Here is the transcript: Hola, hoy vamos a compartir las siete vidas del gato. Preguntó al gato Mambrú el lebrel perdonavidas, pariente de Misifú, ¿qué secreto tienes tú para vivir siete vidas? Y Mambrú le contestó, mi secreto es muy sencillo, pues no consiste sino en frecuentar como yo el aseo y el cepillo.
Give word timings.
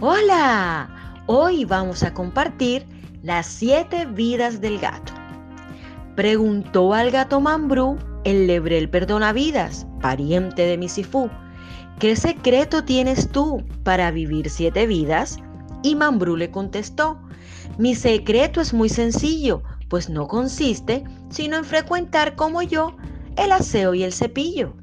Hola, 0.00 1.24
hoy 1.26 1.64
vamos 1.64 2.04
a 2.04 2.14
compartir 2.14 2.86
las 3.24 3.46
siete 3.48 4.06
vidas 4.06 4.60
del 4.60 4.78
gato. 4.78 5.12
Preguntó 6.14 6.94
al 6.94 7.10
gato 7.10 7.40
Mambrú 7.40 7.98
el 8.22 8.46
lebrel 8.46 8.88
perdonavidas, 8.88 9.88
pariente 10.00 10.66
de 10.66 10.78
Misifú, 10.78 11.28
¿qué 11.98 12.14
secreto 12.14 12.84
tienes 12.84 13.32
tú 13.32 13.64
para 13.82 14.12
vivir 14.12 14.50
siete 14.50 14.86
vidas? 14.86 15.40
Y 15.82 15.96
Mambrú 15.96 16.36
le 16.36 16.52
contestó, 16.52 17.18
mi 17.76 17.96
secreto 17.96 18.60
es 18.60 18.72
muy 18.72 18.90
sencillo, 18.90 19.64
pues 19.88 20.08
no 20.08 20.28
consiste 20.28 21.02
sino 21.28 21.56
en 21.56 21.64
frecuentar 21.64 22.36
como 22.36 22.62
yo 22.62 22.96
el 23.34 23.50
aseo 23.50 23.94
y 23.94 24.04
el 24.04 24.12
cepillo. 24.12 24.76